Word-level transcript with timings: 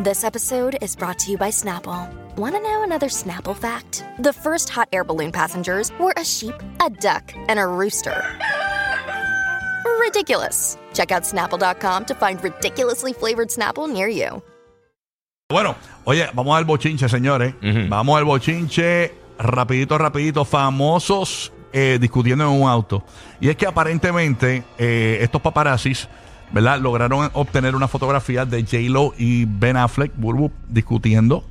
This 0.00 0.22
episode 0.22 0.78
is 0.80 0.94
brought 0.94 1.18
to 1.18 1.32
you 1.32 1.36
by 1.36 1.50
Snapple. 1.50 2.08
Want 2.36 2.54
to 2.54 2.60
know 2.60 2.84
another 2.84 3.08
Snapple 3.08 3.56
fact? 3.56 4.04
The 4.20 4.32
first 4.32 4.68
hot 4.68 4.88
air 4.92 5.02
balloon 5.02 5.32
passengers 5.32 5.90
were 5.98 6.14
a 6.16 6.24
sheep, 6.24 6.54
a 6.80 6.88
duck, 6.88 7.32
and 7.48 7.58
a 7.58 7.66
rooster. 7.66 8.14
Ridiculous. 9.98 10.78
Check 10.94 11.10
out 11.10 11.24
snapple.com 11.24 12.04
to 12.04 12.14
find 12.14 12.40
ridiculously 12.44 13.12
flavored 13.12 13.48
Snapple 13.48 13.92
near 13.92 14.06
you. 14.06 14.40
Bueno, 15.48 15.74
oye, 16.04 16.28
vamos 16.32 16.56
al 16.56 16.64
bochinche, 16.64 17.08
señores. 17.08 17.54
Vamos 17.88 18.18
al 18.18 18.24
bochinche, 18.24 19.12
rapidito, 19.36 19.98
rapidito, 19.98 20.44
famosos 20.44 21.50
eh, 21.72 21.98
discutiendo 22.00 22.44
en 22.44 22.62
un 22.62 22.68
auto. 22.68 23.02
Y 23.40 23.48
es 23.48 23.56
que 23.56 23.66
aparentemente 23.66 24.62
eh, 24.78 25.18
estos 25.22 25.42
paparazzis, 25.42 26.08
¿verdad? 26.52 26.80
Lograron 26.80 27.30
obtener 27.34 27.74
una 27.74 27.88
fotografía 27.88 28.44
de 28.44 28.62
J-Lo 28.62 29.14
y 29.16 29.44
Ben 29.46 29.76
Affleck, 29.76 30.12
Burbu, 30.16 30.50
discutiendo 30.68 31.44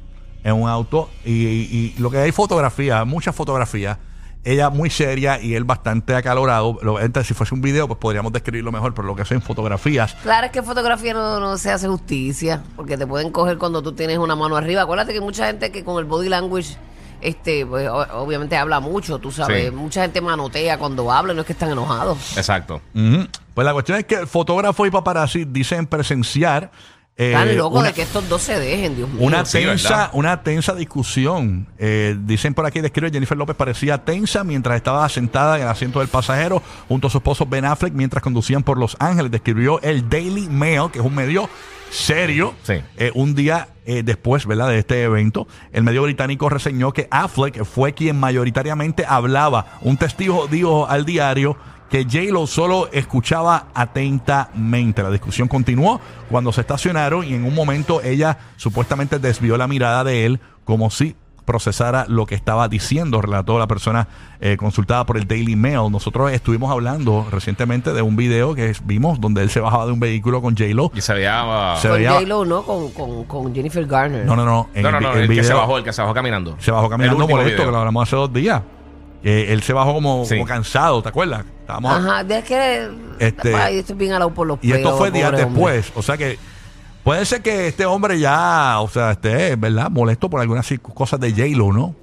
en 0.43 0.53
un 0.53 0.69
auto. 0.69 1.09
Y, 1.25 1.93
lo 1.99 2.09
que 2.09 2.17
hay 2.19 2.31
fotografía, 2.31 3.03
muchas 3.05 3.35
fotografías. 3.35 3.97
Ella 4.43 4.69
muy 4.69 4.89
seria 4.89 5.41
y 5.41 5.55
él 5.55 5.65
bastante 5.65 6.15
acalorado. 6.15 6.77
Lo- 6.81 7.01
entonces, 7.01 7.27
si 7.27 7.33
fuese 7.33 7.53
un 7.53 7.59
video, 7.61 7.85
pues 7.87 7.99
podríamos 7.99 8.31
describirlo 8.31 8.71
mejor, 8.71 8.93
pero 8.93 9.05
lo 9.05 9.13
que 9.15 9.25
son 9.25 9.41
fotografías. 9.41 10.15
Claro, 10.23 10.45
es 10.45 10.51
que 10.53 10.63
fotografía 10.63 11.13
no, 11.13 11.39
no 11.41 11.57
se 11.57 11.69
hace 11.69 11.87
justicia, 11.89 12.63
porque 12.77 12.97
te 12.97 13.05
pueden 13.05 13.29
coger 13.31 13.57
cuando 13.57 13.81
tú 13.81 13.91
tienes 13.91 14.19
una 14.19 14.37
mano 14.37 14.55
arriba. 14.55 14.83
Acuérdate 14.83 15.11
que 15.11 15.19
mucha 15.19 15.47
gente 15.47 15.69
que 15.71 15.83
con 15.83 15.99
el 15.99 16.05
body 16.05 16.29
language, 16.29 16.77
este, 17.21 17.65
pues, 17.65 17.89
obviamente 17.89 18.55
habla 18.57 18.79
mucho, 18.79 19.19
tú 19.19 19.31
sabes. 19.31 19.69
Sí. 19.69 19.71
Mucha 19.71 20.01
gente 20.01 20.21
manotea 20.21 20.77
cuando 20.77 21.11
habla, 21.11 21.33
no 21.33 21.41
es 21.41 21.47
que 21.47 21.53
están 21.53 21.71
enojados. 21.71 22.37
Exacto. 22.37 22.81
Pues 23.53 23.65
la 23.65 23.73
cuestión 23.73 23.97
es 23.97 24.05
que 24.05 24.15
el 24.15 24.27
fotógrafo 24.27 24.85
y 24.85 24.91
paparazzi 24.91 25.45
dicen 25.45 25.87
presenciar 25.87 26.71
eh, 27.19 27.31
Están 27.31 27.57
locos 27.57 27.83
de 27.83 27.93
que 27.93 28.03
estos 28.03 28.29
dos 28.29 28.43
se 28.43 28.59
dejen, 28.59 28.95
Dios 28.95 29.09
mío. 29.09 29.25
una 29.25 29.43
tensa, 29.43 30.11
una 30.13 30.43
tensa 30.43 30.75
discusión. 30.75 31.67
Eh, 31.79 32.15
dicen 32.19 32.53
por 32.53 32.67
aquí, 32.67 32.79
describe 32.79 33.09
Jennifer 33.09 33.35
López 33.35 33.55
parecía 33.55 33.97
tensa 34.05 34.43
mientras 34.43 34.75
estaba 34.75 35.09
sentada 35.09 35.55
en 35.55 35.63
el 35.63 35.67
asiento 35.67 35.97
del 35.97 36.09
pasajero 36.09 36.61
junto 36.87 37.07
a 37.07 37.09
su 37.09 37.17
esposo 37.17 37.47
Ben 37.47 37.65
Affleck 37.65 37.93
mientras 37.93 38.21
conducían 38.21 38.61
por 38.61 38.77
Los 38.77 38.95
Ángeles. 38.99 39.31
Describió 39.31 39.81
el 39.81 40.07
Daily 40.07 40.47
Mail, 40.47 40.91
que 40.91 40.99
es 40.99 41.05
un 41.05 41.15
medio 41.15 41.49
serio, 41.89 42.53
Sí. 42.63 42.73
eh, 42.97 43.11
un 43.15 43.35
día 43.35 43.69
eh, 43.85 44.03
después 44.03 44.45
¿verdad? 44.45 44.69
de 44.69 44.79
este 44.79 45.03
evento. 45.03 45.47
El 45.71 45.83
medio 45.83 46.03
británico 46.03 46.49
reseñó 46.49 46.91
que 46.91 47.07
Affleck 47.09 47.63
fue 47.63 47.93
quien 47.93 48.19
mayoritariamente 48.19 49.05
hablaba. 49.07 49.77
Un 49.81 49.97
testigo 49.97 50.47
dijo 50.47 50.87
al 50.87 51.05
diario 51.05 51.57
que 51.89 52.03
J-Lo 52.03 52.47
solo 52.47 52.89
escuchaba 52.91 53.67
atentamente. 53.73 55.03
La 55.03 55.09
discusión 55.09 55.47
continuó 55.47 56.01
cuando 56.29 56.51
se 56.51 56.61
estacionaron 56.61 57.23
y 57.25 57.33
en 57.33 57.45
un 57.45 57.55
momento 57.55 58.01
ella 58.01 58.37
supuestamente 58.57 59.19
desvió 59.19 59.55
la 59.57 59.67
mirada 59.67 60.03
de 60.03 60.25
él 60.25 60.39
como 60.65 60.89
si 60.89 61.15
procesara 61.47 62.05
lo 62.09 62.25
que 62.25 62.35
estaba 62.35 62.67
diciendo, 62.67 63.21
relató 63.21 63.57
la 63.57 63.65
persona 63.67 64.07
eh, 64.41 64.57
consultada 64.57 65.05
por 65.05 65.17
el 65.17 65.25
Daily 65.27 65.55
Mail. 65.55 65.89
Nosotros 65.89 66.29
estuvimos 66.33 66.69
hablando 66.69 67.25
recientemente 67.31 67.93
de 67.93 68.01
un 68.01 68.15
video 68.17 68.53
que 68.53 68.75
vimos 68.83 69.19
donde 69.21 69.41
él 69.41 69.49
se 69.49 69.61
bajaba 69.61 69.85
de 69.85 69.93
un 69.93 69.99
vehículo 70.01 70.41
con 70.41 70.55
J-Lo. 70.57 70.91
Y 70.93 70.99
se 71.01 71.13
veía. 71.13 71.41
ah, 71.73 71.77
Se 71.81 71.87
Con 71.87 71.97
veía- 71.97 72.11
J-Lo, 72.11 72.43
¿no? 72.45 72.63
Con, 72.63 72.91
con, 72.91 73.23
con 73.23 73.55
Jennifer 73.55 73.85
Garner. 73.87 74.25
No, 74.25 74.35
no, 74.35 74.43
no. 74.45 74.69
en 74.75 74.83
no, 74.83 74.91
no, 74.91 74.97
el, 74.97 75.03
no, 75.03 75.13
el 75.13 75.21
el, 75.21 75.35
que 75.37 75.43
se 75.43 75.53
bajó, 75.53 75.77
el 75.77 75.83
que 75.85 75.93
se 75.93 76.01
bajó 76.01 76.13
caminando. 76.13 76.57
se 76.59 76.69
bajó 76.69 76.85
El 76.85 76.91
caminando 76.91 77.27
molesto, 77.27 77.43
video. 77.53 77.65
que 77.65 77.71
lo 77.71 77.77
hablamos 77.79 78.03
hace 78.07 78.15
dos 78.17 78.33
días. 78.33 78.61
Que 79.23 79.51
él 79.53 79.63
se 79.63 79.73
bajó 79.73 79.93
como, 79.93 80.25
Sí. 80.25 80.35
como 80.35 80.45
cansado, 80.45 81.01
¿te 81.01 81.09
acuerdas? 81.09 81.43
Estábamos, 81.61 81.91
Ajá, 81.93 82.21
es 82.21 82.43
que. 82.43 82.89
Este- 83.19 83.55
Ay, 83.55 83.79
estoy 83.79 83.95
bien 83.95 84.11
alado 84.13 84.33
por 84.33 84.45
los 84.45 84.59
y 84.61 84.71
esto 84.71 84.83
pelos, 84.83 84.97
fue 84.99 85.11
días 85.11 85.29
hombre. 85.29 85.45
después. 85.45 85.91
O 85.95 86.01
sea 86.03 86.17
que 86.17 86.37
puede 87.07 87.25
ser 87.25 87.41
que 87.41 87.67
este 87.69 87.85
hombre 87.85 88.19
ya, 88.19 88.81
o 88.81 88.89
sea, 88.89 89.11
esté, 89.11 89.55
¿verdad? 89.55 89.89
Molesto 89.89 90.29
por 90.29 90.41
algunas 90.41 90.67
cosas 90.93 91.21
de 91.21 91.31
J-Lo, 91.31 91.71
¿no? 91.71 91.95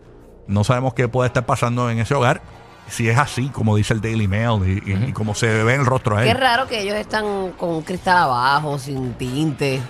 No 0.46 0.64
sabemos 0.64 0.94
qué 0.94 1.08
puede 1.08 1.26
estar 1.26 1.44
pasando 1.44 1.90
en 1.90 1.98
ese 1.98 2.14
hogar. 2.14 2.40
Si 2.88 3.06
es 3.10 3.18
así, 3.18 3.48
como 3.50 3.76
dice 3.76 3.92
el 3.92 4.00
Daily 4.00 4.26
Mail 4.26 4.62
y, 4.86 4.90
y- 4.92 5.04
y 5.10 5.12
como 5.12 5.34
se 5.34 5.62
ve 5.62 5.74
en 5.74 5.80
el 5.80 5.86
rostro 5.86 6.16
Qué 6.16 6.30
él. 6.30 6.38
raro 6.38 6.66
que 6.66 6.80
ellos 6.80 6.96
están 6.96 7.50
con 7.58 7.68
un 7.68 7.82
cristal 7.82 8.16
abajo, 8.16 8.78
sin 8.78 9.12
tinte. 9.12 9.80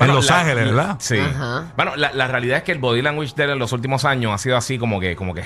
En 0.00 0.08
Los 0.08 0.28
la- 0.28 0.40
Ángeles, 0.40 0.64
¿verdad? 0.66 0.96
Sí. 0.98 1.18
Ajá. 1.20 1.72
Bueno, 1.76 1.94
la, 1.94 2.12
la 2.12 2.26
realidad 2.26 2.58
es 2.58 2.64
que 2.64 2.72
el 2.72 2.78
body 2.80 3.00
language 3.00 3.32
de 3.36 3.44
él 3.44 3.50
en 3.50 3.58
los 3.60 3.72
últimos 3.72 4.04
años 4.04 4.32
ha 4.32 4.38
sido 4.38 4.56
así 4.56 4.76
como 4.76 4.98
que, 4.98 5.14
como 5.14 5.34
que, 5.34 5.44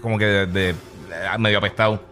como 0.00 0.16
que 0.16 0.24
de, 0.24 0.46
de- 0.46 0.72
de- 0.72 1.38
medio 1.38 1.58
apestado. 1.58 2.02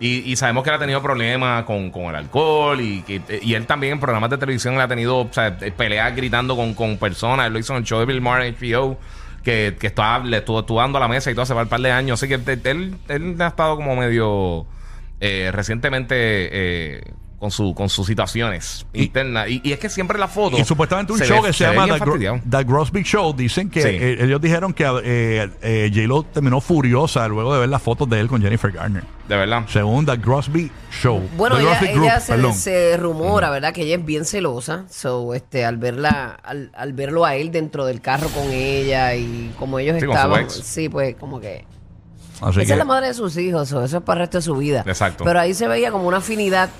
Y, 0.00 0.36
sabemos 0.36 0.62
que 0.62 0.70
él 0.70 0.76
ha 0.76 0.78
tenido 0.78 1.02
problemas 1.02 1.64
con, 1.64 1.90
con 1.90 2.04
el 2.04 2.16
alcohol 2.16 2.80
y, 2.80 3.02
que- 3.02 3.40
y 3.42 3.54
él 3.54 3.66
también 3.66 3.94
en 3.94 4.00
programas 4.00 4.30
de 4.30 4.38
televisión 4.38 4.74
él 4.74 4.80
ha 4.80 4.88
tenido 4.88 5.18
o 5.18 5.28
sea, 5.32 5.56
peleas 5.56 6.14
gritando 6.14 6.54
con, 6.56 6.74
con 6.74 6.98
personas. 6.98 7.46
Él 7.46 7.52
lo 7.54 7.58
hizo 7.58 7.72
en 7.72 7.78
el 7.78 7.84
show 7.84 7.98
de 7.98 8.06
Bill 8.06 8.20
Maher 8.20 8.54
HBO, 8.60 8.98
que, 9.42 9.76
que 9.80 9.86
estaba, 9.88 10.24
le 10.24 10.38
estuvo, 10.38 10.60
estuvo 10.60 10.80
a 10.80 10.88
la 10.88 11.08
mesa 11.08 11.30
y 11.30 11.34
todo 11.34 11.42
hace 11.42 11.54
un 11.54 11.66
par 11.66 11.80
de 11.80 11.90
años. 11.90 12.22
Así 12.22 12.28
que 12.28 12.34
él, 12.68 12.96
él 13.08 13.36
ha 13.40 13.46
estado 13.48 13.76
como 13.76 13.96
medio 13.96 14.66
eh, 15.20 15.50
recientemente 15.52 16.14
eh, 16.18 17.02
con, 17.38 17.50
su, 17.52 17.72
con 17.74 17.88
sus 17.88 18.06
situaciones 18.06 18.84
Y- 18.92 19.04
internas. 19.04 19.48
Y, 19.48 19.60
y 19.62 19.72
es 19.72 19.78
que 19.78 19.88
siempre 19.88 20.18
la 20.18 20.26
foto. 20.28 20.58
Y 20.58 20.64
supuestamente 20.64 21.12
un 21.12 21.18
se 21.18 21.26
show 21.26 21.40
ve- 21.40 21.48
que 21.48 21.52
se, 21.52 21.64
llama 21.64 21.86
The, 21.86 21.98
Gro-. 22.00 22.40
The 22.50 22.64
Grosby 22.64 23.02
Show. 23.04 23.32
Dicen 23.32 23.70
que 23.70 23.82
Sí. 23.82 23.88
eh, 23.90 24.16
ellos 24.24 24.40
dijeron 24.40 24.72
que 24.72 24.84
eh, 25.04 25.48
eh, 25.62 25.90
J-Lo 25.94 26.24
terminó 26.24 26.60
furiosa 26.60 27.28
luego 27.28 27.54
de 27.54 27.60
ver 27.60 27.68
las 27.68 27.80
fotos 27.80 28.08
de 28.10 28.18
él 28.20 28.26
con 28.28 28.42
Jennifer 28.42 28.72
Garner. 28.72 29.04
De 29.28 29.36
verdad. 29.36 29.64
Según 29.68 30.04
The 30.06 30.16
Grosby 30.16 30.70
Show. 30.90 31.28
Bueno, 31.36 31.56
The 31.56 31.62
ella, 31.62 31.78
Grosby 31.80 32.04
ella 32.04 32.20
se, 32.20 32.52
se 32.54 32.96
rumora, 32.96 33.50
¿verdad? 33.50 33.72
Que 33.72 33.82
ella 33.82 33.96
es 33.96 34.04
bien 34.04 34.24
celosa. 34.24 34.86
So, 34.90 35.32
este, 35.34 35.64
al 35.64 35.76
verla, 35.76 36.38
al, 36.42 36.72
al 36.74 36.92
verlo 36.92 37.24
a 37.24 37.36
él 37.36 37.52
dentro 37.52 37.84
del 37.86 38.00
carro 38.00 38.28
con 38.30 38.50
ella 38.50 39.14
y 39.14 39.52
como 39.58 39.78
ellos 39.78 39.96
Sí, 40.00 40.06
con 40.06 40.14
su 40.14 40.18
estaban, 40.18 40.42
ex. 40.44 40.52
sí, 40.54 40.88
pues 40.88 41.14
como 41.16 41.38
que 41.40 41.64
Así 42.40 42.60
esa 42.60 42.66
que- 42.66 42.72
es 42.72 42.78
la 42.78 42.84
madre 42.84 43.08
de 43.08 43.14
sus 43.14 43.36
hijos, 43.36 43.68
so, 43.68 43.84
eso 43.84 43.98
es 43.98 44.02
para 44.02 44.20
el 44.20 44.26
resto 44.26 44.38
de 44.38 44.42
su 44.42 44.56
vida. 44.56 44.82
Exacto. 44.86 45.24
Pero 45.24 45.38
ahí 45.40 45.54
se 45.54 45.68
veía 45.68 45.90
como 45.90 46.08
una 46.08 46.16
afinidad 46.18 46.70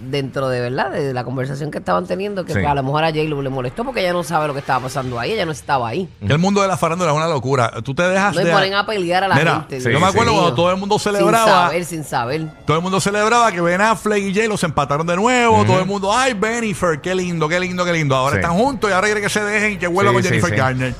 dentro 0.00 0.48
de 0.48 0.60
verdad 0.60 0.90
de 0.90 1.12
la 1.12 1.24
conversación 1.24 1.70
que 1.70 1.78
estaban 1.78 2.06
teniendo 2.06 2.44
que 2.44 2.52
Sí. 2.54 2.64
a 2.64 2.74
lo 2.74 2.82
mejor 2.82 3.04
a 3.04 3.08
J-Lo 3.08 3.42
le 3.42 3.48
molestó 3.50 3.84
porque 3.84 4.00
ella 4.00 4.12
no 4.12 4.22
sabe 4.22 4.46
lo 4.46 4.52
que 4.54 4.60
estaba 4.60 4.80
pasando 4.84 5.18
ahí, 5.18 5.32
ella 5.32 5.44
no 5.46 5.52
estaba 5.52 5.88
ahí. 5.88 6.08
El 6.20 6.38
mundo 6.38 6.62
de 6.62 6.68
la 6.68 6.76
farándula 6.76 7.10
es 7.10 7.16
una 7.16 7.26
locura. 7.28 7.70
Tú 7.84 7.94
te 7.94 8.02
dejas 8.02 8.34
No 8.34 8.40
y 8.40 8.44
de. 8.44 8.52
ponen 8.52 8.74
a 8.74 8.86
pelear 8.86 9.24
a 9.24 9.28
la 9.28 9.34
Mira, 9.34 9.54
gente. 9.60 9.80
sí, 9.80 9.90
yo 9.92 10.00
me 10.00 10.06
acuerdo 10.06 10.32
mío. 10.32 10.40
cuando 10.40 10.54
todo 10.56 10.70
el 10.70 10.76
mundo 10.76 10.98
Sin 10.98 11.12
celebraba. 11.12 11.46
saber, 11.66 11.84
sin 11.84 12.04
saber. 12.04 12.46
Todo 12.66 12.76
el 12.76 12.82
mundo 12.82 13.00
celebraba 13.00 13.50
que 13.52 13.60
Ben 13.60 13.80
Affleck 13.80 14.22
y 14.22 14.34
J-Lo 14.34 14.56
se 14.56 14.66
empataron 14.66 15.06
de 15.06 15.16
nuevo. 15.16 15.64
Todo 15.64 15.80
el 15.80 15.86
mundo, 15.86 16.12
ay, 16.16 16.34
Bennifer, 16.34 17.00
qué 17.00 17.14
lindo, 17.14 17.48
qué 17.48 17.58
lindo, 17.60 17.84
qué 17.84 17.92
lindo. 17.92 18.14
Ahora 18.16 18.36
Sí. 18.36 18.40
están 18.40 18.56
juntos 18.56 18.90
y 18.90 18.92
ahora 18.92 19.06
quiere 19.08 19.20
que 19.20 19.28
se 19.28 19.42
dejen 19.42 19.72
y 19.72 19.76
que 19.78 19.86
vuelva 19.86 20.10
Sí, 20.10 20.14
con 20.14 20.22
sí, 20.22 20.28
Jennifer 20.28 20.50
sí. 20.50 20.56
Garner. 20.56 20.94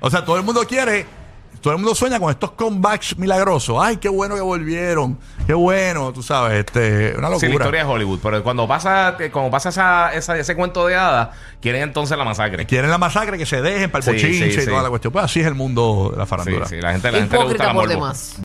O 0.00 0.10
sea, 0.10 0.24
todo 0.24 0.36
el 0.36 0.42
mundo 0.42 0.62
quiere, 0.66 1.06
todo 1.60 1.72
el 1.74 1.78
mundo 1.78 1.94
sueña 1.94 2.18
con 2.18 2.30
estos 2.30 2.52
comebacks 2.52 3.16
milagrosos. 3.18 3.76
Ay, 3.80 3.98
qué 3.98 4.08
bueno 4.08 4.34
que 4.34 4.40
volvieron. 4.40 5.18
Qué 5.46 5.54
bueno, 5.54 6.12
tú 6.12 6.22
sabes, 6.22 6.58
este, 6.58 7.14
una 7.16 7.16
Sí, 7.16 7.20
la 7.22 7.28
locura. 7.30 7.50
historia 7.52 7.84
de 7.84 7.90
Hollywood. 7.90 8.18
Pero 8.22 8.42
cuando 8.42 8.66
pasa, 8.66 9.14
que 9.18 9.30
cuando 9.30 9.50
pasa 9.50 9.68
esa, 9.68 10.12
esa- 10.14 10.38
ese 10.38 10.54
cuento 10.56 10.86
de 10.86 10.96
hadas, 10.96 11.28
quieren 11.60 11.82
entonces 11.82 12.16
la 12.18 12.24
masacre. 12.24 12.66
Quieren 12.66 12.90
la 12.90 12.98
masacre, 12.98 13.38
que 13.38 13.46
se 13.46 13.60
dejen 13.62 13.90
para 13.90 14.04
el 14.10 14.18
Sí, 14.20 14.26
y 14.60 14.66
toda 14.66 14.82
la 14.82 14.88
cuestión. 14.88 15.12
Pues 15.12 15.24
así 15.24 15.40
es 15.40 15.46
el 15.46 15.54
mundo 15.54 16.10
de 16.12 16.18
la 16.18 16.24
Sí, 16.24 16.30
farándula. 16.30 16.66
sí, 16.66 16.80
la 16.80 16.92
gente, 16.92 17.10
la 17.12 17.18
gente 17.18 17.36
le 17.38 17.44
gusta 17.44 17.66
la 17.66 17.74
por 17.74 17.88
demás. 17.88 18.36